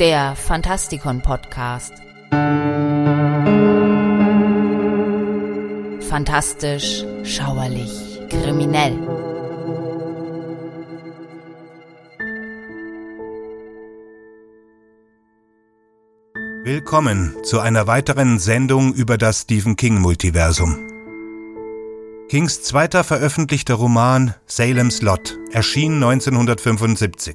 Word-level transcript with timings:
Der 0.00 0.34
Fantastikon 0.36 1.20
Podcast. 1.20 1.92
Fantastisch, 6.08 7.04
schauerlich, 7.24 8.20
kriminell. 8.30 8.96
Willkommen 16.62 17.34
zu 17.42 17.58
einer 17.58 17.88
weiteren 17.88 18.38
Sendung 18.38 18.94
über 18.94 19.18
das 19.18 19.40
Stephen 19.40 19.74
King 19.74 20.00
Multiversum. 20.00 20.89
Kings 22.30 22.62
zweiter 22.62 23.02
veröffentlichter 23.02 23.74
Roman 23.74 24.34
Salem's 24.46 25.02
Lot 25.02 25.36
erschien 25.50 25.94
1975. 25.94 27.34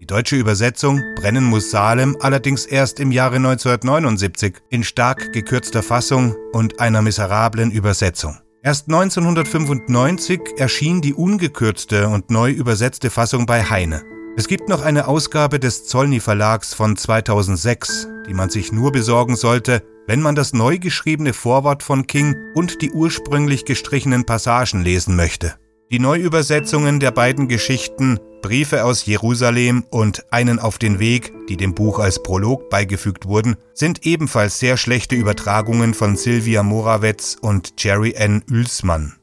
Die 0.00 0.06
deutsche 0.06 0.36
Übersetzung 0.36 1.02
Brennen 1.16 1.44
muss 1.44 1.70
Salem 1.70 2.14
allerdings 2.20 2.66
erst 2.66 3.00
im 3.00 3.10
Jahre 3.10 3.36
1979 3.36 4.56
in 4.68 4.84
stark 4.84 5.32
gekürzter 5.32 5.82
Fassung 5.82 6.36
und 6.52 6.78
einer 6.78 7.00
miserablen 7.00 7.70
Übersetzung. 7.70 8.36
Erst 8.62 8.88
1995 8.88 10.40
erschien 10.58 11.00
die 11.00 11.14
ungekürzte 11.14 12.08
und 12.08 12.28
neu 12.30 12.50
übersetzte 12.50 13.08
Fassung 13.08 13.46
bei 13.46 13.64
Heine. 13.64 14.02
Es 14.36 14.46
gibt 14.46 14.68
noch 14.68 14.82
eine 14.82 15.08
Ausgabe 15.08 15.58
des 15.58 15.86
Zollny 15.86 16.20
Verlags 16.20 16.74
von 16.74 16.98
2006, 16.98 18.08
die 18.28 18.34
man 18.34 18.50
sich 18.50 18.72
nur 18.72 18.92
besorgen 18.92 19.36
sollte, 19.36 19.82
wenn 20.08 20.22
man 20.22 20.34
das 20.34 20.52
neu 20.52 20.78
geschriebene 20.78 21.34
Vorwort 21.34 21.84
von 21.84 22.06
King 22.08 22.34
und 22.54 22.82
die 22.82 22.90
ursprünglich 22.90 23.64
gestrichenen 23.66 24.24
Passagen 24.24 24.82
lesen 24.82 25.14
möchte. 25.14 25.54
Die 25.92 26.00
Neuübersetzungen 26.00 26.98
der 26.98 27.12
beiden 27.12 27.46
Geschichten 27.46 28.18
Briefe 28.42 28.84
aus 28.84 29.04
Jerusalem 29.04 29.84
und 29.90 30.24
Einen 30.32 30.58
auf 30.58 30.78
den 30.78 30.98
Weg, 30.98 31.32
die 31.48 31.56
dem 31.56 31.74
Buch 31.74 31.98
als 31.98 32.22
Prolog 32.22 32.70
beigefügt 32.70 33.26
wurden, 33.26 33.56
sind 33.74 34.06
ebenfalls 34.06 34.58
sehr 34.58 34.76
schlechte 34.76 35.14
Übertragungen 35.14 35.92
von 35.92 36.16
Sylvia 36.16 36.62
Morawetz 36.62 37.36
und 37.40 37.74
Jerry 37.78 38.12
N. 38.12 38.42
Uelsmann. 38.50 39.17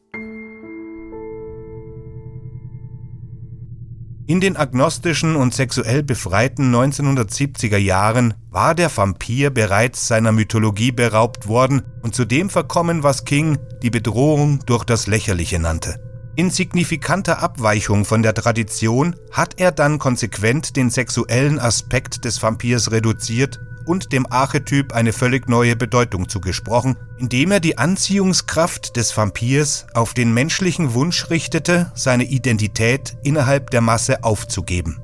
In 4.28 4.42
den 4.42 4.58
agnostischen 4.58 5.36
und 5.36 5.54
sexuell 5.54 6.02
befreiten 6.02 6.74
1970er 6.74 7.78
Jahren 7.78 8.34
war 8.50 8.74
der 8.74 8.96
Vampir 8.96 9.52
bereits 9.52 10.08
seiner 10.08 10.32
Mythologie 10.32 10.92
beraubt 10.92 11.48
worden 11.48 11.84
und 12.02 12.16
zu 12.16 12.26
dem 12.26 12.50
verkommen, 12.50 13.04
was 13.04 13.26
King 13.26 13.60
die 13.84 13.92
Bedrohung 13.92 14.62
durch 14.66 14.84
das 14.84 15.06
Lächerliche 15.06 15.60
nannte. 15.60 16.05
In 16.38 16.50
signifikanter 16.50 17.42
Abweichung 17.42 18.04
von 18.04 18.22
der 18.22 18.34
Tradition 18.34 19.16
hat 19.32 19.54
er 19.58 19.72
dann 19.72 20.00
konsequent 20.00 20.76
den 20.76 20.90
sexuellen 20.90 21.60
Aspekt 21.60 22.26
des 22.26 22.44
Vampirs 22.44 22.92
reduziert 22.92 23.62
und 23.86 24.12
dem 24.12 24.30
Archetyp 24.30 24.94
eine 24.94 25.14
völlig 25.14 25.48
neue 25.48 25.78
Bedeutung 25.78 26.28
zugesprochen, 26.28 26.98
indem 27.18 27.52
er 27.52 27.62
die 27.62 27.78
Anziehungskraft 27.78 28.98
des 28.98 29.16
Vampirs 29.16 29.88
auf 29.94 30.14
den 30.14 30.34
menschlichen 30.34 30.94
Wunsch 30.94 31.30
richtete, 31.30 31.92
seine 31.96 32.26
Identität 32.26 33.16
innerhalb 33.24 33.70
der 33.70 33.82
Masse 33.82 34.26
aufzugeben. 34.26 35.00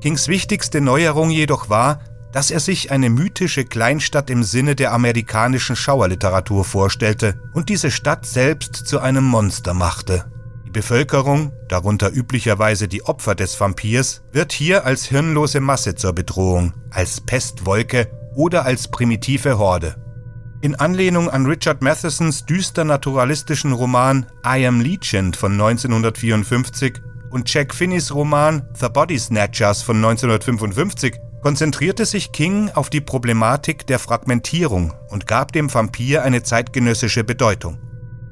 Kings 0.00 0.28
wichtigste 0.28 0.80
Neuerung 0.80 1.30
jedoch 1.30 1.68
war, 1.68 1.98
dass 2.30 2.52
er 2.52 2.60
sich 2.60 2.92
eine 2.92 3.10
mythische 3.10 3.64
Kleinstadt 3.64 4.30
im 4.30 4.44
Sinne 4.44 4.76
der 4.76 4.92
amerikanischen 4.92 5.74
Schauerliteratur 5.74 6.64
vorstellte 6.64 7.40
und 7.54 7.70
diese 7.70 7.90
Stadt 7.90 8.24
selbst 8.24 8.86
zu 8.86 9.00
einem 9.00 9.24
Monster 9.24 9.74
machte. 9.74 10.26
Die 10.66 10.70
Bevölkerung, 10.72 11.52
darunter 11.68 12.12
üblicherweise 12.12 12.88
die 12.88 13.04
Opfer 13.04 13.36
des 13.36 13.58
Vampirs, 13.58 14.22
wird 14.32 14.52
hier 14.52 14.84
als 14.84 15.06
hirnlose 15.06 15.60
Masse 15.60 15.94
zur 15.94 16.12
Bedrohung, 16.12 16.74
als 16.90 17.20
Pestwolke 17.20 18.10
oder 18.34 18.66
als 18.66 18.88
primitive 18.88 19.58
Horde. 19.58 19.94
In 20.62 20.74
Anlehnung 20.74 21.30
an 21.30 21.46
Richard 21.46 21.82
Mathesons 21.82 22.46
düster 22.46 22.82
naturalistischen 22.82 23.72
Roman 23.72 24.26
I 24.44 24.66
Am 24.66 24.80
Legend 24.80 25.36
von 25.36 25.52
1954 25.52 27.00
und 27.30 27.52
Jack 27.52 27.72
Finneys 27.72 28.12
Roman 28.12 28.68
The 28.74 28.88
Body 28.88 29.20
Snatchers 29.20 29.82
von 29.82 29.96
1955 29.98 31.14
konzentrierte 31.42 32.04
sich 32.06 32.32
King 32.32 32.70
auf 32.74 32.90
die 32.90 33.00
Problematik 33.00 33.86
der 33.86 34.00
Fragmentierung 34.00 34.94
und 35.10 35.28
gab 35.28 35.52
dem 35.52 35.72
Vampir 35.72 36.24
eine 36.24 36.42
zeitgenössische 36.42 37.22
Bedeutung. 37.22 37.78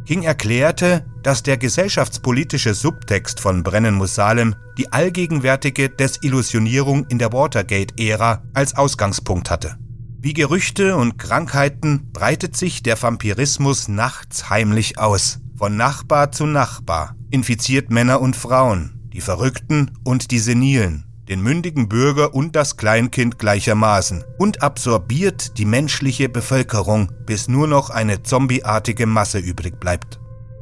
King 0.07 0.23
erklärte, 0.23 1.07
dass 1.23 1.43
der 1.43 1.57
gesellschaftspolitische 1.57 2.75
Subtext 2.75 3.41
von 3.41 3.63
Brennen 3.63 3.95
muss 3.95 4.15
Salem 4.15 4.55
die 4.77 4.93
allgegenwärtige 4.93 5.89
Desillusionierung 5.89 7.07
in 7.07 7.19
der 7.19 7.33
Watergate-Ära 7.33 8.43
als 8.53 8.77
Ausgangspunkt 8.77 9.51
hatte. 9.51 9.77
Wie 10.21 10.35
Gerüchte 10.35 10.97
und 10.97 11.19
Krankheiten 11.19 12.11
breitet 12.13 12.57
sich 12.57 12.83
der 12.83 13.01
Vampirismus 13.01 13.89
nachts 13.89 14.51
heimlich 14.51 14.99
aus, 14.99 15.41
von 15.57 15.77
Nachbar 15.77 16.33
zu 16.33 16.47
Nachbar, 16.47 17.17
infiziert 17.31 17.91
Männer 17.91 18.21
und 18.21 18.37
Frauen, 18.37 19.09
die 19.13 19.21
Verrückten 19.21 19.91
und 20.03 20.31
die 20.31 20.39
Senilen, 20.39 21.04
den 21.29 21.43
mündigen 21.43 21.89
Bürger 21.89 22.35
und 22.35 22.55
das 22.55 22.77
Kleinkind 22.77 23.39
gleichermaßen 23.39 24.25
und 24.39 24.63
absorbiert 24.63 25.59
die 25.59 25.65
menschliche 25.65 26.29
Bevölkerung, 26.29 27.13
bis 27.27 27.49
nur 27.49 27.67
noch 27.67 27.91
eine 27.91 28.23
zombieartige 28.23 29.07
Masse 29.07 29.39
übrig 29.39 29.81
bleibt. 29.81 30.21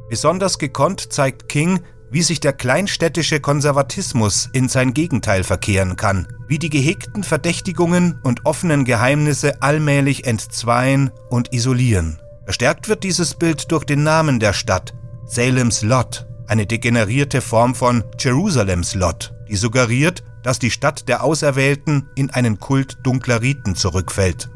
Besonders 0.09 0.59
gekonnt 0.59 1.11
zeigt 1.11 1.49
King, 1.49 1.81
wie 2.11 2.21
sich 2.21 2.39
der 2.39 2.53
kleinstädtische 2.53 3.39
Konservatismus 3.39 4.47
in 4.53 4.69
sein 4.69 4.93
Gegenteil 4.93 5.43
verkehren 5.43 5.95
kann, 5.95 6.27
wie 6.47 6.59
die 6.59 6.69
gehegten 6.69 7.23
Verdächtigungen 7.23 8.19
und 8.23 8.45
offenen 8.45 8.85
Geheimnisse 8.85 9.63
allmählich 9.63 10.25
entzweien 10.25 11.09
und 11.29 11.51
isolieren. 11.53 12.19
Verstärkt 12.45 12.87
wird 12.87 13.03
dieses 13.03 13.33
Bild 13.33 13.71
durch 13.71 13.83
den 13.85 14.03
Namen 14.03 14.39
der 14.39 14.53
Stadt, 14.53 14.93
Salem's 15.25 15.81
Lot, 15.81 16.27
eine 16.45 16.67
degenerierte 16.67 17.41
Form 17.41 17.73
von 17.73 18.03
Jerusalems 18.19 18.93
Lot, 18.93 19.33
die 19.49 19.55
suggeriert, 19.55 20.23
dass 20.43 20.59
die 20.59 20.71
Stadt 20.71 21.07
der 21.07 21.23
Auserwählten 21.23 22.07
in 22.15 22.29
einen 22.29 22.59
Kult 22.59 22.97
dunkler 23.03 23.41
Riten 23.41 23.75
zurückfällt. 23.75 24.49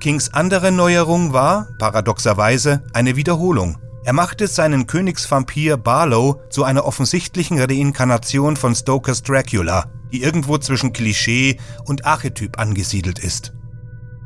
Kings 0.00 0.34
andere 0.34 0.72
Neuerung 0.72 1.32
war, 1.32 1.68
paradoxerweise, 1.78 2.82
eine 2.92 3.16
Wiederholung. 3.16 3.78
Er 4.04 4.12
machte 4.12 4.48
seinen 4.48 4.86
Königsvampir 4.86 5.76
Barlow 5.78 6.40
zu 6.50 6.64
einer 6.64 6.84
offensichtlichen 6.84 7.58
Reinkarnation 7.58 8.56
von 8.56 8.74
Stokers 8.74 9.22
Dracula, 9.22 9.86
die 10.12 10.22
irgendwo 10.22 10.58
zwischen 10.58 10.92
Klischee 10.92 11.58
und 11.86 12.04
Archetyp 12.04 12.58
angesiedelt 12.58 13.18
ist. 13.18 13.54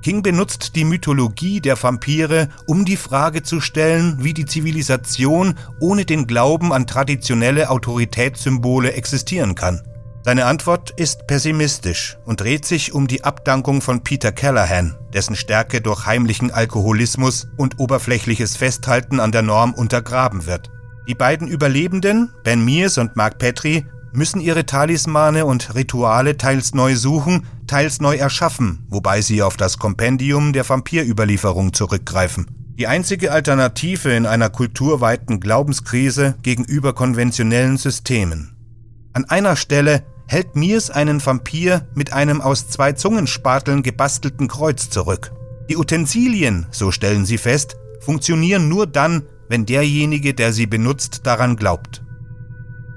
King 0.02 0.22
benutzt 0.22 0.76
die 0.76 0.84
Mythologie 0.84 1.60
der 1.60 1.80
Vampire, 1.80 2.48
um 2.66 2.84
die 2.84 2.96
Frage 2.96 3.42
zu 3.42 3.60
stellen, 3.60 4.16
wie 4.22 4.32
die 4.32 4.46
Zivilisation 4.46 5.54
ohne 5.80 6.04
den 6.04 6.26
Glauben 6.26 6.72
an 6.72 6.86
traditionelle 6.86 7.70
Autoritätssymbole 7.70 8.92
existieren 8.92 9.54
kann. 9.54 9.82
Seine 10.28 10.44
Antwort 10.44 10.90
ist 10.90 11.26
pessimistisch 11.26 12.18
und 12.26 12.42
dreht 12.42 12.66
sich 12.66 12.92
um 12.92 13.06
die 13.06 13.24
Abdankung 13.24 13.80
von 13.80 14.04
Peter 14.04 14.30
Callahan, 14.30 14.94
dessen 15.14 15.34
Stärke 15.34 15.80
durch 15.80 16.04
heimlichen 16.04 16.50
Alkoholismus 16.50 17.48
und 17.56 17.80
oberflächliches 17.80 18.54
Festhalten 18.54 19.20
an 19.20 19.32
der 19.32 19.40
Norm 19.40 19.72
untergraben 19.72 20.44
wird. 20.44 20.70
Die 21.08 21.14
beiden 21.14 21.48
Überlebenden, 21.48 22.30
Ben 22.44 22.62
Mears 22.62 22.98
und 22.98 23.16
Mark 23.16 23.38
Petrie, 23.38 23.86
müssen 24.12 24.42
ihre 24.42 24.66
Talismane 24.66 25.46
und 25.46 25.74
Rituale 25.74 26.36
teils 26.36 26.74
neu 26.74 26.94
suchen, 26.94 27.46
teils 27.66 28.02
neu 28.02 28.16
erschaffen, 28.16 28.84
wobei 28.90 29.22
sie 29.22 29.42
auf 29.42 29.56
das 29.56 29.78
Kompendium 29.78 30.52
der 30.52 30.68
Vampirüberlieferung 30.68 31.72
zurückgreifen. 31.72 32.50
Die 32.78 32.86
einzige 32.86 33.32
Alternative 33.32 34.10
in 34.10 34.26
einer 34.26 34.50
kulturweiten 34.50 35.40
Glaubenskrise 35.40 36.34
gegenüber 36.42 36.92
konventionellen 36.92 37.78
Systemen. 37.78 38.54
An 39.14 39.24
einer 39.24 39.56
Stelle 39.56 40.04
hält 40.28 40.54
Mirs 40.54 40.90
einen 40.90 41.24
Vampir 41.24 41.86
mit 41.94 42.12
einem 42.12 42.40
aus 42.40 42.68
zwei 42.68 42.92
Zungenspateln 42.92 43.82
gebastelten 43.82 44.46
Kreuz 44.46 44.90
zurück. 44.90 45.32
Die 45.68 45.76
Utensilien, 45.76 46.66
so 46.70 46.92
stellen 46.92 47.26
sie 47.26 47.38
fest, 47.38 47.76
funktionieren 48.00 48.68
nur 48.68 48.86
dann, 48.86 49.24
wenn 49.48 49.66
derjenige, 49.66 50.34
der 50.34 50.52
sie 50.52 50.66
benutzt, 50.66 51.22
daran 51.24 51.56
glaubt. 51.56 52.02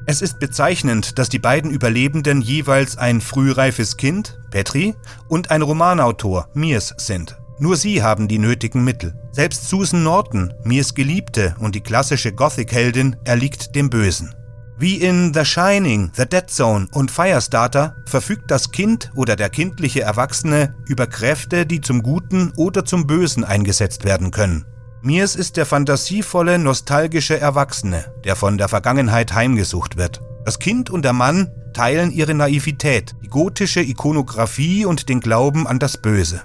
Es 0.05 0.21
ist 0.21 0.39
bezeichnend, 0.39 1.19
dass 1.19 1.29
die 1.29 1.39
beiden 1.39 1.71
Überlebenden 1.71 2.41
jeweils 2.41 2.97
ein 2.97 3.21
frühreifes 3.21 3.97
Kind, 3.97 4.39
Petri, 4.49 4.95
und 5.29 5.51
ein 5.51 5.61
Romanautor, 5.61 6.49
Mirs, 6.53 6.93
sind. 6.97 7.37
Nur 7.59 7.77
sie 7.77 8.01
haben 8.01 8.27
die 8.27 8.39
nötigen 8.39 8.83
Mittel. 8.83 9.13
Selbst 9.31 9.69
Susan 9.69 10.03
Norton, 10.03 10.53
Mirs 10.63 10.95
Geliebte 10.95 11.55
und 11.59 11.75
die 11.75 11.81
klassische 11.81 12.33
Gothic-Heldin, 12.33 13.15
erliegt 13.23 13.75
dem 13.75 13.89
Bösen. 13.89 14.33
Wie 14.81 14.95
in 14.95 15.31
The 15.31 15.45
Shining, 15.45 16.09
The 16.15 16.25
Dead 16.25 16.49
Zone 16.49 16.87
und 16.91 17.11
Firestarter 17.11 17.97
verfügt 18.07 18.49
das 18.49 18.71
Kind 18.71 19.11
oder 19.13 19.35
der 19.35 19.51
kindliche 19.51 20.01
Erwachsene 20.01 20.73
über 20.87 21.05
Kräfte, 21.05 21.67
die 21.67 21.81
zum 21.81 22.01
Guten 22.01 22.51
oder 22.57 22.83
zum 22.83 23.05
Bösen 23.05 23.43
eingesetzt 23.43 24.05
werden 24.05 24.31
können. 24.31 24.65
Mirs 25.03 25.35
ist 25.35 25.57
der 25.57 25.67
fantasievolle, 25.67 26.57
nostalgische 26.57 27.39
Erwachsene, 27.39 28.05
der 28.23 28.35
von 28.35 28.57
der 28.57 28.69
Vergangenheit 28.69 29.35
heimgesucht 29.35 29.97
wird. 29.97 30.19
Das 30.45 30.57
Kind 30.57 30.89
und 30.89 31.05
der 31.05 31.13
Mann 31.13 31.51
teilen 31.75 32.09
ihre 32.09 32.33
Naivität, 32.33 33.13
die 33.23 33.27
gotische 33.27 33.81
Ikonographie 33.81 34.85
und 34.85 35.09
den 35.09 35.19
Glauben 35.19 35.67
an 35.67 35.77
das 35.77 35.97
Böse. 35.97 36.41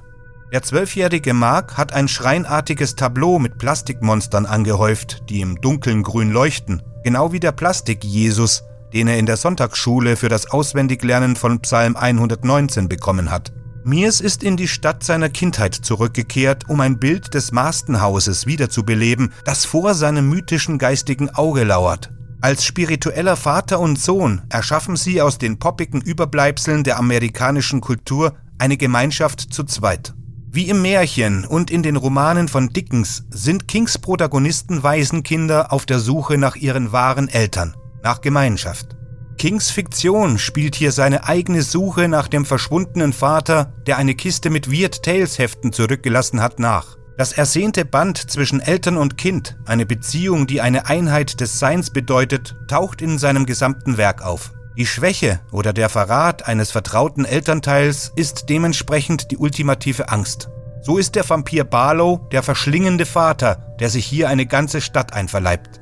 Der 0.53 0.63
zwölfjährige 0.63 1.33
Mark 1.33 1.79
hat 1.79 1.95
ein 1.95 2.07
schreinartiges 2.07 2.97
Tableau 2.97 3.39
mit 3.39 3.57
Plastikmonstern 3.57 4.45
angehäuft, 4.45 5.23
die 5.31 5.41
im 5.41 5.59
dunklen 5.63 6.03
Grün 6.03 6.33
leuchten, 6.33 6.83
genau 7.07 7.31
wie 7.31 7.39
der 7.39 7.53
Plastik-Jesus, 7.53 8.65
den 8.93 9.07
er 9.07 9.17
in 9.17 9.27
der 9.27 9.37
Sonntagsschule 9.37 10.17
für 10.17 10.29
das 10.29 10.51
Auswendiglernen 10.51 11.37
von 11.37 11.61
Psalm 11.61 11.95
119 11.95 12.89
bekommen 12.89 13.31
hat. 13.31 13.53
Mears 13.85 14.21
ist 14.21 14.43
in 14.43 14.57
die 14.57 14.67
Stadt 14.67 15.05
seiner 15.05 15.29
Kindheit 15.29 15.77
zurückgekehrt, 15.77 16.69
um 16.69 16.81
ein 16.81 16.99
Bild 16.99 17.33
des 17.35 17.53
Mastenhauses 17.53 18.47
wiederzubeleben, 18.47 19.33
das 19.45 19.65
vor 19.65 19.95
seinem 19.95 20.29
mythischen 20.29 20.79
geistigen 20.79 21.31
Auge 21.31 21.63
lauert. 21.63 22.11
Als 22.41 22.65
spiritueller 22.65 23.37
Vater 23.37 23.79
und 23.79 24.01
Sohn 24.01 24.43
erschaffen 24.49 24.97
sie 24.97 25.23
aus 25.23 25.39
den 25.39 25.61
poppigen 25.61 26.01
Überbleibseln 26.01 26.83
der 26.83 26.99
amerikanischen 26.99 27.81
Kultur 27.81 28.35
eine 28.59 28.77
Gemeinschaft 28.77 29.55
zu 29.55 29.63
zweit. 29.63 30.16
Wie 30.57 30.71
im 30.71 30.81
Märchen 30.81 31.45
und 31.45 31.71
in 31.71 31.83
den 31.83 31.97
Romanen 31.97 32.49
von 32.49 32.71
Dickens 32.71 33.25
sind 33.29 33.69
Kings 33.69 33.99
Protagonisten 33.99 34.83
Waisenkinder 34.83 35.71
auf 35.71 35.85
der 35.85 35.99
Suche 35.99 36.39
nach 36.39 36.57
ihren 36.57 36.93
wahren 36.93 37.29
Eltern 37.29 37.77
nach 38.03 38.23
Gemeinschaft. 38.23 38.97
Kings 39.37 39.71
Fiktion 39.71 40.39
spielt 40.39 40.75
hier 40.75 40.93
seine 40.93 41.25
eigene 41.25 41.61
Suche 41.61 42.09
nach 42.09 42.27
dem 42.27 42.47
verschwundenen 42.47 43.13
Vater, 43.13 43.75
der 43.87 43.99
eine 43.99 44.15
Kiste 44.15 44.49
mit 44.49 44.73
Weird 44.73 45.03
Tales 45.03 45.39
Heften 45.39 45.75
zurückgelassen 45.75 46.41
hat, 46.41 46.59
nach. 46.59 46.97
Das 47.19 47.35
ersehnte 47.35 47.85
Band 47.85 48.17
zwischen 48.17 48.61
Eltern 48.61 48.97
und 48.97 49.19
Kind, 49.19 49.59
eine 49.67 49.85
Beziehung, 49.85 50.47
die 50.47 50.63
eine 50.63 50.87
Einheit 50.87 51.39
des 51.43 51.59
Seins 51.59 51.91
bedeutet, 51.91 52.57
taucht 52.67 53.03
in 53.03 53.19
seinem 53.19 53.45
gesamten 53.45 53.99
Werk 53.99 54.25
auf. 54.25 54.55
Die 54.77 54.87
Schwäche 54.87 55.41
oder 55.53 55.73
der 55.73 55.89
Verrat 55.89 56.47
eines 56.47 56.71
vertrauten 56.71 57.25
Elternteils 57.25 58.13
ist 58.15 58.51
dementsprechend 58.51 59.31
die 59.31 59.39
ultimative 59.39 60.11
Angst. 60.11 60.51
So 60.83 60.99
ist 60.99 61.15
der 61.15 61.29
Vampir 61.29 61.65
Barlow 61.65 62.29
der 62.31 62.43
verschlingende 62.43 63.07
Vater, 63.07 63.75
der 63.81 63.89
sich 63.89 64.05
hier 64.05 64.29
eine 64.29 64.45
ganze 64.45 64.83
Stadt 64.83 65.15
einverleibt. 65.15 65.81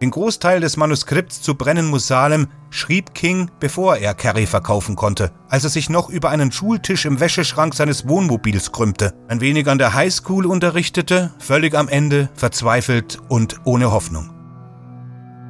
Den 0.00 0.10
Großteil 0.10 0.60
des 0.60 0.76
Manuskripts 0.76 1.42
zu 1.42 1.54
Brennen 1.54 1.86
muss 1.86 2.08
Salem 2.08 2.48
schrieb 2.70 3.14
King, 3.14 3.50
bevor 3.60 3.98
er 3.98 4.14
Carrie 4.14 4.46
verkaufen 4.46 4.96
konnte, 4.96 5.30
als 5.48 5.62
er 5.62 5.70
sich 5.70 5.90
noch 5.90 6.08
über 6.08 6.30
einen 6.30 6.50
Schultisch 6.50 7.04
im 7.04 7.20
Wäscheschrank 7.20 7.74
seines 7.74 8.08
Wohnmobils 8.08 8.72
krümmte, 8.72 9.12
ein 9.28 9.40
wenig 9.40 9.68
an 9.68 9.78
der 9.78 9.94
Highschool 9.94 10.46
unterrichtete, 10.46 11.32
völlig 11.38 11.76
am 11.76 11.88
Ende, 11.88 12.30
verzweifelt 12.34 13.18
und 13.28 13.60
ohne 13.64 13.92
Hoffnung. 13.92 14.41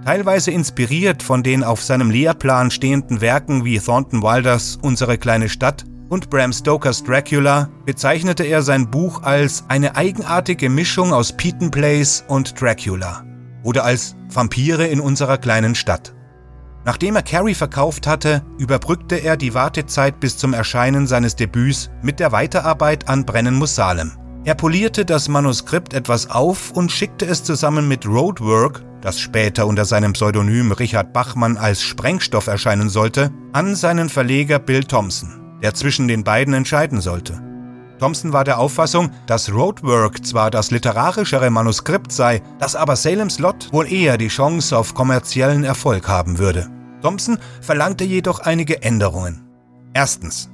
Teilweise 0.05 0.51
inspiriert 0.51 1.23
von 1.23 1.45
den 1.45 1.63
auf 1.63 1.81
seinem 1.81 2.11
Lehrplan 2.11 2.73
stehenden 2.73 3.21
Werken 3.21 3.65
wie 3.65 3.79
Thornton 3.79 4.23
Wilders 4.23 4.77
Unsere 4.83 5.17
kleine 5.17 5.49
Stadt 5.49 5.85
und 6.09 6.29
Bram 6.29 6.53
Stokers 6.53 7.05
Dracula 7.05 7.69
bezeichnete 7.87 8.43
er 8.43 8.63
sein 8.63 8.91
Buch 8.91 9.23
als 9.23 9.65
eine 9.69 9.95
eigenartige 9.95 10.69
Mischung 10.69 11.13
aus 11.13 11.37
Peyton 11.37 11.71
Place 11.71 12.25
und 12.27 12.61
Dracula 12.61 13.25
oder 13.63 13.85
als 13.85 14.17
Vampire 14.29 14.87
in 14.89 15.01
unserer 15.01 15.39
kleinen 15.39 15.77
Stadt. 15.77 16.13
Nachdem 16.85 17.15
er 17.15 17.23
Carrie 17.23 17.55
verkauft 17.55 18.09
hatte, 18.09 18.43
überbrückte 18.59 19.17
er 19.17 19.37
die 19.37 19.55
Wartezeit 19.55 20.19
bis 20.19 20.37
zum 20.37 20.53
Erscheinen 20.53 21.07
seines 21.07 21.37
Debüts 21.37 21.91
mit 22.03 22.19
der 22.19 22.33
Weiterarbeit 22.33 23.09
an 23.09 23.25
Brennen 23.25 23.55
muss 23.55 23.77
Salem. 23.77 24.11
Er 24.45 24.57
polierte 24.57 25.05
das 25.05 25.29
Manuskript 25.29 25.95
etwas 25.95 26.29
auf 26.29 26.73
und 26.73 26.91
schickte 26.91 27.27
es 27.27 27.45
zusammen 27.45 27.87
mit 27.87 28.05
Roadwork, 28.07 28.83
das 29.01 29.21
später 29.21 29.69
unter 29.69 29.85
seinem 29.85 30.15
Pseudonym 30.15 30.73
Richard 30.73 31.13
Bachmann 31.13 31.57
als 31.57 31.81
Sprengstoff 31.81 32.49
erscheinen 32.49 32.89
sollte, 32.89 33.31
an 33.53 33.77
seinen 33.77 34.09
Verleger 34.09 34.59
Bill 34.59 34.83
Thompson, 34.83 35.59
der 35.63 35.75
zwischen 35.75 36.09
den 36.09 36.25
beiden 36.25 36.55
entscheiden 36.55 37.01
sollte. 37.01 37.41
Thompson 38.01 38.33
war 38.33 38.43
der 38.43 38.59
Auffassung, 38.59 39.13
dass 39.29 39.53
Roadwork 39.53 40.27
zwar 40.27 40.51
das 40.51 40.73
literarischere 40.73 41.51
Manuskript 41.51 42.11
sei, 42.11 42.43
dass 42.59 42.75
aber 42.75 42.97
Salem's 42.97 43.39
Lot 43.39 43.73
wohl 43.73 43.91
eher 43.93 44.19
die 44.19 44.27
Chance 44.27 44.77
auf 44.77 44.93
kommerziellen 44.93 45.63
Erfolg 45.63 46.09
haben 46.09 46.39
würde. 46.39 46.69
Thompson 47.01 47.39
verlangte 47.61 48.03
jedoch 48.03 48.41
einige 48.41 48.83
Änderungen. 48.83 49.45
Erstens. 49.95 50.51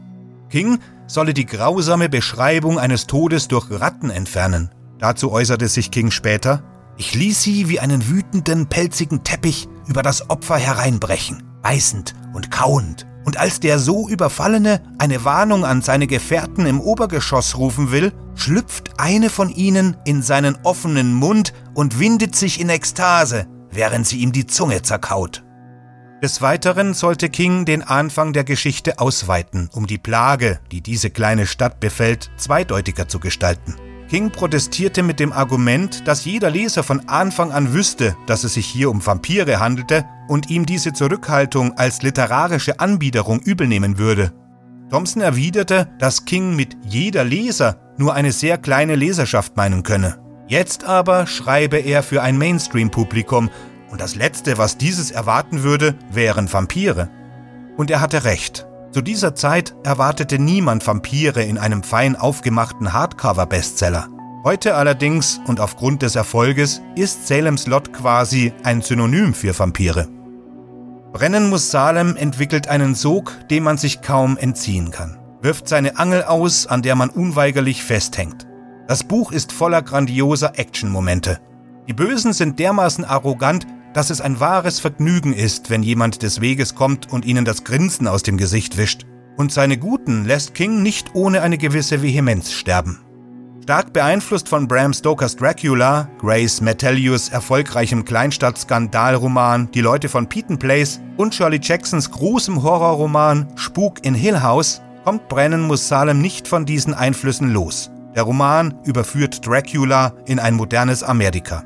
King 0.50 0.78
solle 1.08 1.34
die 1.34 1.46
grausame 1.46 2.08
Beschreibung 2.08 2.78
eines 2.78 3.08
Todes 3.08 3.48
durch 3.48 3.68
Ratten 3.70 4.10
entfernen. 4.10 4.70
Dazu 5.00 5.32
äußerte 5.32 5.66
sich 5.66 5.90
King 5.90 6.12
später, 6.12 6.62
ich 6.96 7.14
ließ 7.14 7.42
sie 7.42 7.68
wie 7.68 7.80
einen 7.80 8.08
wütenden, 8.08 8.68
pelzigen 8.68 9.24
Teppich 9.24 9.68
über 9.88 10.02
das 10.02 10.30
Opfer 10.30 10.56
hereinbrechen, 10.56 11.42
beißend 11.62 12.14
und 12.34 12.52
kauend 12.52 13.08
und 13.28 13.36
als 13.36 13.60
der 13.60 13.78
so 13.78 14.08
Überfallene 14.08 14.80
eine 14.96 15.22
Warnung 15.22 15.66
an 15.66 15.82
seine 15.82 16.06
Gefährten 16.06 16.64
im 16.64 16.80
Obergeschoss 16.80 17.58
rufen 17.58 17.90
will, 17.90 18.10
schlüpft 18.34 18.98
eine 18.98 19.28
von 19.28 19.50
ihnen 19.50 19.98
in 20.06 20.22
seinen 20.22 20.56
offenen 20.62 21.12
Mund 21.12 21.52
und 21.74 22.00
windet 22.00 22.34
sich 22.34 22.58
in 22.58 22.70
Ekstase, 22.70 23.46
während 23.70 24.06
sie 24.06 24.20
ihm 24.20 24.32
die 24.32 24.46
Zunge 24.46 24.80
zerkaut. 24.80 25.44
Des 26.20 26.42
Weiteren 26.42 26.94
sollte 26.94 27.28
King 27.28 27.64
den 27.64 27.80
Anfang 27.80 28.32
der 28.32 28.42
Geschichte 28.42 28.98
ausweiten, 28.98 29.70
um 29.72 29.86
die 29.86 29.98
Plage, 29.98 30.58
die 30.72 30.80
diese 30.80 31.10
kleine 31.10 31.46
Stadt 31.46 31.78
befällt, 31.78 32.32
zweideutiger 32.36 33.06
zu 33.06 33.20
gestalten. 33.20 33.76
King 34.08 34.32
protestierte 34.32 35.04
mit 35.04 35.20
dem 35.20 35.32
Argument, 35.32 36.08
dass 36.08 36.24
jeder 36.24 36.50
Leser 36.50 36.82
von 36.82 37.08
Anfang 37.08 37.52
an 37.52 37.72
wüsste, 37.72 38.16
dass 38.26 38.42
es 38.42 38.54
sich 38.54 38.66
hier 38.66 38.90
um 38.90 39.06
Vampire 39.06 39.60
handelte 39.60 40.06
und 40.26 40.50
ihm 40.50 40.66
diese 40.66 40.92
Zurückhaltung 40.92 41.78
als 41.78 42.02
literarische 42.02 42.80
Anbiederung 42.80 43.38
übelnehmen 43.38 43.96
würde. 43.96 44.32
Thompson 44.90 45.22
erwiderte, 45.22 45.88
dass 46.00 46.24
King 46.24 46.56
mit 46.56 46.76
jeder 46.82 47.22
Leser 47.22 47.94
nur 47.96 48.14
eine 48.14 48.32
sehr 48.32 48.58
kleine 48.58 48.96
Leserschaft 48.96 49.56
meinen 49.56 49.84
könne. 49.84 50.18
Jetzt 50.48 50.82
aber 50.82 51.28
schreibe 51.28 51.76
er 51.76 52.02
für 52.02 52.22
ein 52.22 52.38
Mainstream-Publikum 52.38 53.50
und 53.90 54.00
das 54.00 54.14
Letzte, 54.14 54.58
was 54.58 54.78
dieses 54.78 55.10
erwarten 55.10 55.62
würde, 55.62 55.94
wären 56.10 56.52
Vampire. 56.52 57.08
Und 57.76 57.90
er 57.90 58.00
hatte 58.00 58.24
recht. 58.24 58.66
Zu 58.90 59.02
dieser 59.02 59.34
Zeit 59.34 59.74
erwartete 59.84 60.38
niemand 60.38 60.86
Vampire 60.86 61.42
in 61.42 61.58
einem 61.58 61.82
fein 61.82 62.16
aufgemachten 62.16 62.92
Hardcover-Bestseller. 62.92 64.08
Heute 64.44 64.74
allerdings 64.76 65.40
und 65.46 65.60
aufgrund 65.60 66.02
des 66.02 66.16
Erfolges 66.16 66.80
ist 66.94 67.26
Salem's 67.26 67.66
Lot 67.66 67.92
quasi 67.92 68.52
ein 68.62 68.80
Synonym 68.80 69.34
für 69.34 69.58
Vampire. 69.58 70.08
Brennen 71.12 71.50
muss 71.50 71.70
Salem 71.70 72.16
entwickelt 72.16 72.68
einen 72.68 72.94
Sog, 72.94 73.36
dem 73.50 73.64
man 73.64 73.78
sich 73.78 74.00
kaum 74.02 74.36
entziehen 74.36 74.90
kann, 74.90 75.18
wirft 75.42 75.68
seine 75.68 75.98
Angel 75.98 76.22
aus, 76.22 76.66
an 76.66 76.82
der 76.82 76.94
man 76.94 77.10
unweigerlich 77.10 77.82
festhängt. 77.82 78.46
Das 78.86 79.04
Buch 79.04 79.32
ist 79.32 79.52
voller 79.52 79.82
grandioser 79.82 80.58
Action-Momente. 80.58 81.40
Die 81.88 81.94
Bösen 81.94 82.32
sind 82.32 82.58
dermaßen 82.58 83.04
arrogant, 83.04 83.66
dass 83.94 84.10
es 84.10 84.20
ein 84.20 84.40
wahres 84.40 84.80
Vergnügen 84.80 85.32
ist, 85.32 85.70
wenn 85.70 85.82
jemand 85.82 86.22
des 86.22 86.40
Weges 86.40 86.74
kommt 86.74 87.12
und 87.12 87.24
ihnen 87.24 87.44
das 87.44 87.64
Grinsen 87.64 88.06
aus 88.06 88.22
dem 88.22 88.36
Gesicht 88.36 88.76
wischt. 88.76 89.06
Und 89.36 89.52
seine 89.52 89.78
Guten 89.78 90.24
lässt 90.24 90.54
King 90.54 90.82
nicht 90.82 91.14
ohne 91.14 91.42
eine 91.42 91.58
gewisse 91.58 92.02
Vehemenz 92.02 92.52
sterben. 92.52 93.00
Stark 93.68 93.92
beeinflusst 93.92 94.48
von 94.48 94.66
Bram 94.66 94.94
Stokers 94.94 95.36
Dracula, 95.36 96.08
Grace 96.18 96.62
Metellius 96.62 97.28
erfolgreichem 97.28 98.02
Kleinstadt-Skandalroman 98.04 99.70
Die 99.72 99.82
Leute 99.82 100.08
von 100.08 100.26
Peyton 100.26 100.58
Place 100.58 101.00
und 101.18 101.34
Shirley 101.34 101.60
Jacksons 101.62 102.10
großem 102.10 102.62
Horrorroman 102.62 103.46
Spuk 103.56 104.06
in 104.06 104.14
Hill 104.14 104.40
House 104.40 104.80
kommt 105.04 105.28
Brennan 105.28 105.62
muss 105.62 105.86
Salem 105.86 106.20
nicht 106.22 106.48
von 106.48 106.64
diesen 106.64 106.94
Einflüssen 106.94 107.52
los. 107.52 107.90
Der 108.14 108.22
Roman 108.22 108.74
überführt 108.84 109.46
Dracula 109.46 110.14
in 110.24 110.38
ein 110.38 110.54
modernes 110.54 111.02
Amerika. 111.02 111.62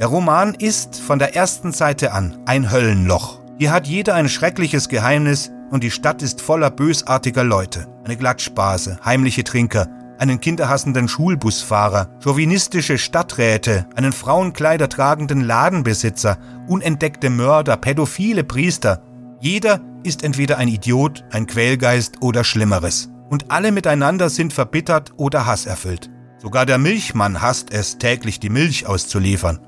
Der 0.00 0.08
Roman 0.08 0.54
ist 0.54 0.96
von 0.96 1.20
der 1.20 1.36
ersten 1.36 1.70
Seite 1.70 2.12
an 2.12 2.36
ein 2.46 2.72
Höllenloch. 2.72 3.40
Hier 3.58 3.70
hat 3.70 3.86
jeder 3.86 4.14
ein 4.14 4.28
schreckliches 4.28 4.88
Geheimnis 4.88 5.52
und 5.70 5.84
die 5.84 5.92
Stadt 5.92 6.20
ist 6.20 6.40
voller 6.40 6.72
bösartiger 6.72 7.44
Leute. 7.44 7.86
Eine 8.04 8.16
Glatschbase, 8.16 8.98
heimliche 9.04 9.44
Trinker, 9.44 9.86
einen 10.18 10.40
kinderhassenden 10.40 11.06
Schulbusfahrer, 11.06 12.08
chauvinistische 12.22 12.98
Stadträte, 12.98 13.86
einen 13.94 14.12
Frauenkleider 14.12 14.88
tragenden 14.88 15.42
Ladenbesitzer, 15.42 16.38
unentdeckte 16.66 17.30
Mörder, 17.30 17.76
pädophile 17.76 18.42
Priester. 18.42 19.00
Jeder 19.40 19.80
ist 20.02 20.24
entweder 20.24 20.58
ein 20.58 20.68
Idiot, 20.68 21.24
ein 21.30 21.46
Quälgeist 21.46 22.20
oder 22.20 22.42
Schlimmeres. 22.42 23.10
Und 23.30 23.52
alle 23.52 23.70
miteinander 23.70 24.28
sind 24.28 24.52
verbittert 24.52 25.12
oder 25.16 25.46
hasserfüllt. 25.46 26.10
Sogar 26.38 26.66
der 26.66 26.78
Milchmann 26.78 27.40
hasst 27.40 27.72
es, 27.72 27.98
täglich 27.98 28.40
die 28.40 28.50
Milch 28.50 28.86
auszuliefern. 28.86 29.60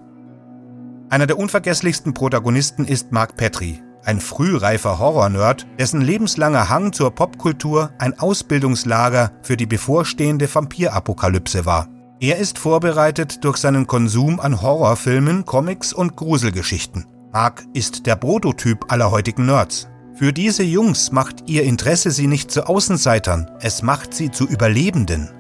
Einer 1.08 1.28
der 1.28 1.38
unvergesslichsten 1.38 2.14
Protagonisten 2.14 2.84
ist 2.84 3.12
Mark 3.12 3.36
Petrie, 3.36 3.80
ein 4.04 4.18
frühreifer 4.18 4.98
Horror-Nerd, 4.98 5.66
dessen 5.78 6.00
lebenslanger 6.00 6.68
Hang 6.68 6.92
zur 6.92 7.14
Popkultur 7.14 7.90
ein 7.98 8.18
Ausbildungslager 8.18 9.30
für 9.42 9.56
die 9.56 9.66
bevorstehende 9.66 10.52
Vampirapokalypse 10.52 11.64
war. 11.64 11.88
Er 12.18 12.38
ist 12.38 12.58
vorbereitet 12.58 13.44
durch 13.44 13.58
seinen 13.58 13.86
Konsum 13.86 14.40
an 14.40 14.60
Horrorfilmen, 14.62 15.44
Comics 15.44 15.92
und 15.92 16.16
Gruselgeschichten. 16.16 17.06
Mark 17.32 17.62
ist 17.72 18.06
der 18.06 18.16
Prototyp 18.16 18.90
aller 18.90 19.12
heutigen 19.12 19.46
Nerds. 19.46 19.88
Für 20.14 20.32
diese 20.32 20.64
Jungs 20.64 21.12
macht 21.12 21.48
ihr 21.48 21.62
Interesse 21.62 22.10
sie 22.10 22.26
nicht 22.26 22.50
zu 22.50 22.66
Außenseitern, 22.66 23.50
es 23.60 23.82
macht 23.82 24.12
sie 24.12 24.32
zu 24.32 24.48
Überlebenden. 24.48 25.30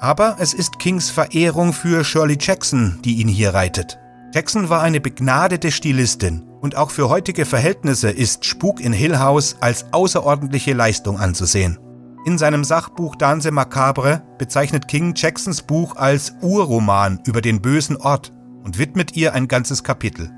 Aber 0.00 0.36
es 0.38 0.54
ist 0.54 0.78
Kings 0.78 1.10
Verehrung 1.10 1.74
für 1.74 2.04
Shirley 2.04 2.38
Jackson, 2.40 3.00
die 3.04 3.16
ihn 3.16 3.28
hier 3.28 3.52
reitet. 3.52 3.99
Jackson 4.32 4.68
war 4.68 4.80
eine 4.82 5.00
begnadete 5.00 5.72
Stilistin 5.72 6.44
und 6.60 6.76
auch 6.76 6.90
für 6.90 7.08
heutige 7.08 7.44
Verhältnisse 7.44 8.10
ist 8.10 8.44
Spuk 8.44 8.80
in 8.80 8.92
Hill 8.92 9.18
House 9.18 9.56
als 9.60 9.86
außerordentliche 9.92 10.72
Leistung 10.72 11.18
anzusehen. 11.18 11.78
In 12.26 12.38
seinem 12.38 12.62
Sachbuch 12.62 13.16
Danse 13.16 13.50
Macabre 13.50 14.22
bezeichnet 14.38 14.86
King 14.86 15.14
Jacksons 15.16 15.62
Buch 15.62 15.96
als 15.96 16.34
Urroman 16.42 17.18
über 17.26 17.40
den 17.40 17.60
bösen 17.60 17.96
Ort 17.96 18.30
und 18.62 18.78
widmet 18.78 19.16
ihr 19.16 19.34
ein 19.34 19.48
ganzes 19.48 19.82
Kapitel. 19.82 20.30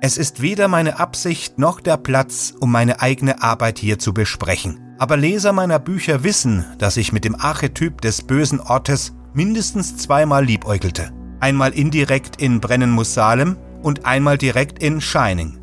Es 0.00 0.18
ist 0.18 0.40
weder 0.40 0.68
meine 0.68 1.00
Absicht 1.00 1.58
noch 1.58 1.80
der 1.80 1.96
Platz, 1.96 2.54
um 2.60 2.70
meine 2.70 3.00
eigene 3.00 3.42
Arbeit 3.42 3.78
hier 3.78 3.98
zu 3.98 4.14
besprechen. 4.14 4.94
Aber 4.98 5.16
Leser 5.16 5.52
meiner 5.52 5.80
Bücher 5.80 6.22
wissen, 6.22 6.64
dass 6.78 6.96
ich 6.96 7.12
mit 7.12 7.24
dem 7.24 7.34
Archetyp 7.34 8.00
des 8.02 8.22
bösen 8.22 8.60
Ortes 8.60 9.14
mindestens 9.32 9.96
zweimal 9.96 10.44
liebäugelte. 10.44 11.12
Einmal 11.42 11.72
indirekt 11.72 12.40
in 12.40 12.60
Brennen 12.60 12.92
muss 12.92 13.14
Salem 13.14 13.56
und 13.82 14.06
einmal 14.06 14.38
direkt 14.38 14.80
in 14.80 15.00
Shining. 15.00 15.58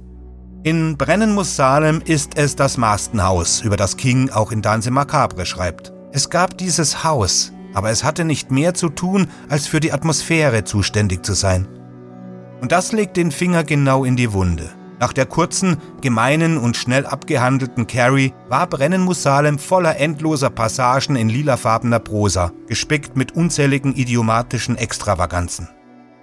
In 0.63 0.97
Brennen 0.97 1.33
muss 1.33 1.55
Salem 1.55 2.01
ist 2.03 2.37
es 2.37 2.57
das 2.57 2.75
Mastenhaus, 2.75 3.61
über 3.61 3.77
das 3.77 3.95
King 3.95 4.29
auch 4.29 4.51
in 4.51 4.61
Danse 4.61 4.91
Macabre 4.91 5.45
schreibt. 5.45 5.93
Es 6.11 6.29
gab 6.29 6.57
dieses 6.57 7.05
Haus, 7.05 7.53
aber 7.73 7.91
es 7.91 8.03
hatte 8.03 8.25
nicht 8.25 8.51
mehr 8.51 8.73
zu 8.73 8.89
tun, 8.89 9.29
als 9.47 9.67
für 9.67 9.79
die 9.79 9.93
Atmosphäre 9.93 10.65
zuständig 10.65 11.25
zu 11.25 11.33
sein. 11.33 11.65
Und 12.59 12.73
das 12.73 12.91
legt 12.91 13.15
den 13.15 13.31
Finger 13.31 13.63
genau 13.63 14.03
in 14.03 14.17
die 14.17 14.33
Wunde. 14.33 14.71
Nach 14.99 15.13
der 15.13 15.25
kurzen, 15.25 15.77
gemeinen 16.01 16.57
und 16.57 16.75
schnell 16.75 17.05
abgehandelten 17.05 17.87
Carrie 17.87 18.33
war 18.49 18.67
Brennen 18.67 19.01
muss 19.01 19.23
Salem 19.23 19.57
voller 19.57 19.97
endloser 19.97 20.49
Passagen 20.49 21.15
in 21.15 21.29
lilafarbener 21.29 21.99
Prosa, 21.99 22.51
gespickt 22.67 23.15
mit 23.15 23.31
unzähligen 23.31 23.95
idiomatischen 23.95 24.77
Extravaganzen. 24.77 25.69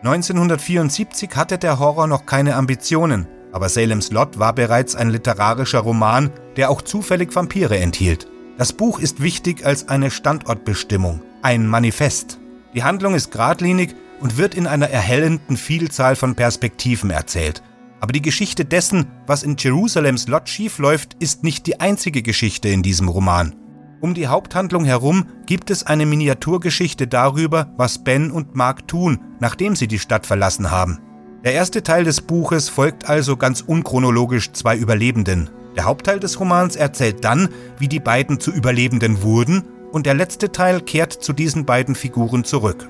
1974 0.03 1.31
hatte 1.35 1.57
der 1.57 1.79
Horror 1.79 2.07
noch 2.07 2.27
keine 2.27 2.55
Ambitionen, 2.55 3.27
aber 3.51 3.71
Salem's 3.71 4.11
Lot 4.11 4.39
war 4.39 4.53
bereits 4.53 4.95
ein 4.95 5.09
literarischer 5.09 5.81
Roman, 5.81 6.31
der 6.57 6.71
auch 6.71 6.83
zufällig 6.83 7.35
Vampire 7.35 7.79
enthielt. 7.79 8.29
Das 8.59 8.75
Buch 8.75 9.01
ist 9.01 9.23
wichtig 9.23 9.65
als 9.65 9.89
eine 9.89 10.11
Standortbestimmung, 10.11 11.23
ein 11.41 11.67
Manifest. 11.67 12.39
Die 12.75 12.85
Handlung 12.85 13.15
ist 13.15 13.31
geradlinig 13.31 13.95
und 14.21 14.37
wird 14.37 14.55
in 14.55 14.67
einer 14.67 14.91
erhellenden 14.91 15.57
Vielzahl 15.57 16.15
von 16.15 16.35
Perspektiven 16.35 17.11
erzählt. 17.11 17.63
Aber 18.01 18.13
die 18.13 18.23
Geschichte 18.23 18.65
dessen, 18.65 19.07
was 19.27 19.43
in 19.43 19.57
Jerusalems 19.59 20.29
Lot 20.29 20.49
schiefläuft, 20.49 21.17
ist 21.19 21.43
nicht 21.43 21.67
die 21.67 21.81
einzige 21.81 22.23
Geschichte 22.23 22.69
in 22.69 22.83
diesem 22.83 23.09
Roman. 23.09 23.55
Um 24.01 24.13
die 24.13 24.29
Haupthandlung 24.29 24.85
herum 24.85 25.27
gibt 25.47 25.71
es 25.71 25.85
eine 25.85 26.05
Miniaturgeschichte 26.05 27.07
darüber, 27.07 27.73
was 27.77 28.05
Ben 28.05 28.31
und 28.31 28.55
Mark 28.55 28.87
tun, 28.87 29.21
nachdem 29.41 29.75
sie 29.75 29.89
die 29.89 29.99
Stadt 29.99 30.27
verlassen 30.27 30.71
haben. 30.71 31.01
Der 31.45 31.55
erste 31.55 31.83
Teil 31.83 32.05
des 32.05 32.21
Buches 32.21 32.69
folgt 32.69 33.09
also 33.09 33.37
ganz 33.37 33.63
unchronologisch 33.63 34.53
zwei 34.53 34.77
Überlebenden. 34.77 35.49
Der 35.77 35.85
Hauptteil 35.85 36.21
des 36.21 36.39
Romans 36.41 36.77
erzählt 36.77 37.25
dann, 37.25 37.49
wie 37.79 37.89
die 37.89 38.01
beiden 38.01 38.41
zu 38.41 38.53
Überlebenden 38.53 39.23
wurden, 39.23 39.63
und 39.93 40.05
der 40.05 40.15
letzte 40.15 40.53
Teil 40.53 40.81
kehrt 40.81 41.13
zu 41.13 41.33
diesen 41.33 41.65
beiden 41.65 41.95
Figuren 41.95 42.45
zurück. 42.45 42.89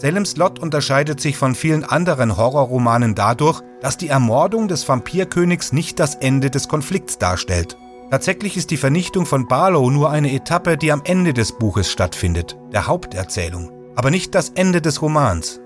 Salem's 0.00 0.36
Lot 0.36 0.58
unterscheidet 0.58 1.20
sich 1.20 1.36
von 1.36 1.54
vielen 1.54 1.84
anderen 1.84 2.38
Horrorromanen 2.38 3.14
dadurch, 3.14 3.60
dass 3.82 3.98
die 3.98 4.08
Ermordung 4.08 4.66
des 4.66 4.88
Vampirkönigs 4.88 5.74
nicht 5.74 6.00
das 6.00 6.14
Ende 6.14 6.48
des 6.48 6.68
Konflikts 6.68 7.18
darstellt. 7.18 7.76
Tatsächlich 8.10 8.56
ist 8.56 8.70
die 8.70 8.78
Vernichtung 8.78 9.26
von 9.26 9.46
Barlow 9.46 9.90
nur 9.90 10.08
eine 10.08 10.32
Etappe, 10.32 10.78
die 10.78 10.90
am 10.90 11.02
Ende 11.04 11.34
des 11.34 11.52
Buches 11.52 11.90
stattfindet, 11.90 12.58
der 12.72 12.86
Haupterzählung, 12.86 13.70
aber 13.94 14.10
nicht 14.10 14.34
das 14.34 14.48
Ende 14.50 14.80
des 14.80 15.02
Romans. 15.02 15.60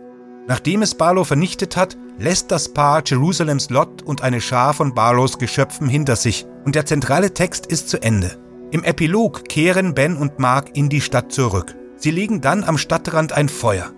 Nachdem 0.48 0.82
es 0.82 0.96
Barlow 0.96 1.22
vernichtet 1.22 1.76
hat, 1.76 1.96
lässt 2.18 2.50
das 2.50 2.68
Paar 2.68 3.02
Jerusalems 3.06 3.70
Lot 3.70 4.02
und 4.02 4.22
eine 4.22 4.40
Schar 4.40 4.74
von 4.74 4.94
Barlows 4.94 5.38
Geschöpfen 5.38 5.88
hinter 5.88 6.16
sich 6.16 6.44
und 6.64 6.74
der 6.74 6.86
zentrale 6.86 7.32
Text 7.34 7.66
ist 7.66 7.88
zu 7.88 8.02
Ende. 8.02 8.36
Im 8.72 8.82
Epilog 8.82 9.44
kehren 9.48 9.94
Ben 9.94 10.16
und 10.16 10.40
Mark 10.40 10.76
in 10.76 10.88
die 10.88 11.00
Stadt 11.00 11.30
zurück. 11.30 11.76
Sie 11.96 12.10
legen 12.10 12.40
dann 12.40 12.64
am 12.64 12.78
Stadtrand 12.78 13.32
ein 13.32 13.48
Feuer. 13.48 13.92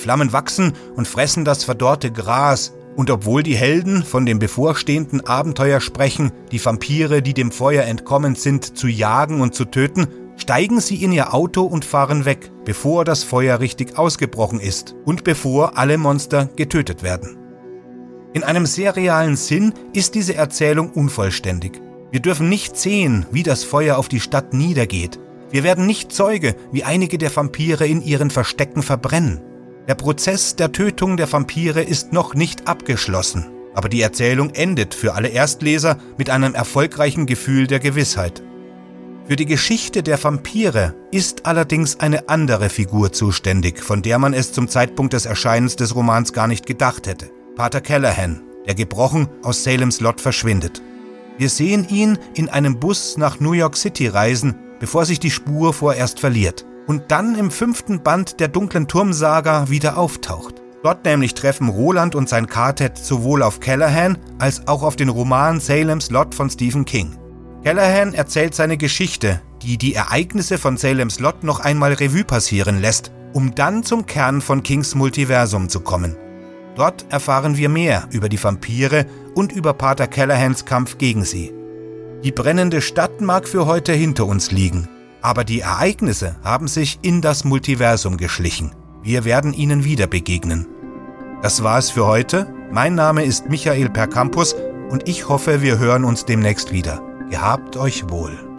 Flammen 0.00 0.32
wachsen 0.32 0.72
und 0.96 1.06
fressen 1.06 1.44
das 1.44 1.64
verdorrte 1.64 2.10
Gras, 2.10 2.72
und 2.96 3.10
obwohl 3.10 3.42
die 3.42 3.56
Helden 3.56 4.02
von 4.02 4.26
dem 4.26 4.38
bevorstehenden 4.38 5.24
Abenteuer 5.24 5.80
sprechen, 5.80 6.32
die 6.50 6.62
Vampire, 6.62 7.22
die 7.22 7.34
dem 7.34 7.52
Feuer 7.52 7.84
entkommen 7.84 8.34
sind, 8.34 8.76
zu 8.76 8.88
jagen 8.88 9.40
und 9.40 9.54
zu 9.54 9.64
töten, 9.64 10.08
steigen 10.36 10.80
sie 10.80 11.02
in 11.02 11.12
ihr 11.12 11.32
Auto 11.32 11.62
und 11.62 11.84
fahren 11.84 12.24
weg, 12.24 12.50
bevor 12.64 13.04
das 13.04 13.22
Feuer 13.22 13.60
richtig 13.60 13.98
ausgebrochen 13.98 14.58
ist 14.58 14.96
und 15.04 15.22
bevor 15.22 15.78
alle 15.78 15.98
Monster 15.98 16.46
getötet 16.56 17.02
werden. 17.02 17.36
In 18.32 18.42
einem 18.42 18.66
sehr 18.66 18.96
realen 18.96 19.36
Sinn 19.36 19.72
ist 19.92 20.14
diese 20.14 20.34
Erzählung 20.34 20.90
unvollständig. 20.90 21.80
Wir 22.10 22.20
dürfen 22.20 22.48
nicht 22.48 22.76
sehen, 22.76 23.26
wie 23.30 23.42
das 23.42 23.64
Feuer 23.64 23.98
auf 23.98 24.08
die 24.08 24.20
Stadt 24.20 24.52
niedergeht. 24.52 25.18
Wir 25.50 25.64
werden 25.64 25.86
nicht 25.86 26.12
Zeuge, 26.12 26.54
wie 26.72 26.84
einige 26.84 27.18
der 27.18 27.34
Vampire 27.34 27.86
in 27.86 28.02
ihren 28.02 28.30
Verstecken 28.30 28.82
verbrennen. 28.82 29.40
Der 29.88 29.94
Prozess 29.94 30.56
der 30.56 30.72
Tötung 30.72 31.16
der 31.16 31.30
Vampire 31.32 31.82
ist 31.82 32.12
noch 32.12 32.34
nicht 32.34 32.68
abgeschlossen, 32.68 33.46
aber 33.74 33.88
die 33.88 34.02
Erzählung 34.02 34.50
endet 34.50 34.94
für 34.94 35.14
alle 35.14 35.28
Erstleser 35.28 35.96
mit 36.18 36.30
einem 36.30 36.54
erfolgreichen 36.54 37.26
Gefühl 37.26 37.66
der 37.66 37.80
Gewissheit. 37.80 38.42
Für 39.26 39.36
die 39.36 39.46
Geschichte 39.46 40.02
der 40.02 40.22
Vampire 40.22 40.94
ist 41.12 41.46
allerdings 41.46 41.98
eine 41.98 42.28
andere 42.28 42.68
Figur 42.68 43.12
zuständig, 43.12 43.82
von 43.82 44.02
der 44.02 44.18
man 44.18 44.34
es 44.34 44.52
zum 44.52 44.68
Zeitpunkt 44.68 45.12
des 45.12 45.24
Erscheinens 45.24 45.76
des 45.76 45.94
Romans 45.94 46.32
gar 46.32 46.46
nicht 46.46 46.66
gedacht 46.66 47.06
hätte. 47.06 47.30
Pater 47.56 47.80
Callahan, 47.80 48.42
der 48.66 48.74
gebrochen 48.74 49.28
aus 49.42 49.64
Salems 49.64 50.00
Lot 50.00 50.20
verschwindet. 50.20 50.82
Wir 51.38 51.48
sehen 51.48 51.86
ihn 51.88 52.18
in 52.34 52.48
einem 52.48 52.78
Bus 52.78 53.16
nach 53.16 53.40
New 53.40 53.52
York 53.52 53.76
City 53.76 54.08
reisen, 54.08 54.56
bevor 54.78 55.04
sich 55.04 55.20
die 55.20 55.30
Spur 55.30 55.72
vorerst 55.72 56.20
verliert 56.20 56.66
und 56.90 57.12
dann 57.12 57.36
im 57.36 57.52
fünften 57.52 58.02
Band 58.02 58.40
der 58.40 58.48
dunklen 58.48 58.88
Turmsaga 58.88 59.70
wieder 59.70 59.96
auftaucht. 59.96 60.60
Dort 60.82 61.04
nämlich 61.04 61.34
treffen 61.34 61.68
Roland 61.68 62.16
und 62.16 62.28
sein 62.28 62.48
Quartett 62.48 62.98
sowohl 62.98 63.44
auf 63.44 63.60
Callahan 63.60 64.18
als 64.40 64.66
auch 64.66 64.82
auf 64.82 64.96
den 64.96 65.08
Roman 65.08 65.60
Salem's 65.60 66.10
Lot 66.10 66.34
von 66.34 66.50
Stephen 66.50 66.84
King. 66.84 67.16
Callahan 67.62 68.12
erzählt 68.12 68.56
seine 68.56 68.76
Geschichte, 68.76 69.40
die 69.62 69.78
die 69.78 69.94
Ereignisse 69.94 70.58
von 70.58 70.76
Salem's 70.76 71.20
Lot 71.20 71.44
noch 71.44 71.60
einmal 71.60 71.92
Revue 71.92 72.24
passieren 72.24 72.80
lässt, 72.80 73.12
um 73.34 73.54
dann 73.54 73.84
zum 73.84 74.06
Kern 74.06 74.40
von 74.40 74.64
Kings 74.64 74.96
Multiversum 74.96 75.68
zu 75.68 75.78
kommen. 75.78 76.16
Dort 76.74 77.06
erfahren 77.10 77.56
wir 77.56 77.68
mehr 77.68 78.08
über 78.10 78.28
die 78.28 78.42
Vampire 78.42 79.06
und 79.36 79.52
über 79.52 79.74
Pater 79.74 80.08
Callahans 80.08 80.64
Kampf 80.64 80.98
gegen 80.98 81.24
sie. 81.24 81.52
Die 82.24 82.32
brennende 82.32 82.82
Stadt 82.82 83.20
mag 83.20 83.46
für 83.46 83.66
heute 83.66 83.92
hinter 83.92 84.26
uns 84.26 84.50
liegen, 84.50 84.88
aber 85.22 85.44
die 85.44 85.60
Ereignisse 85.60 86.36
haben 86.42 86.68
sich 86.68 86.98
in 87.02 87.20
das 87.20 87.44
Multiversum 87.44 88.16
geschlichen. 88.16 88.72
Wir 89.02 89.24
werden 89.24 89.52
ihnen 89.52 89.84
wieder 89.84 90.06
begegnen. 90.06 90.66
Das 91.42 91.62
war 91.62 91.78
es 91.78 91.90
für 91.90 92.06
heute. 92.06 92.52
Mein 92.70 92.94
Name 92.94 93.24
ist 93.24 93.48
Michael 93.48 93.88
Percampus 93.88 94.54
und 94.90 95.08
ich 95.08 95.28
hoffe, 95.28 95.62
wir 95.62 95.78
hören 95.78 96.04
uns 96.04 96.24
demnächst 96.24 96.72
wieder. 96.72 97.02
Gehabt 97.30 97.76
euch 97.76 98.10
wohl. 98.10 98.49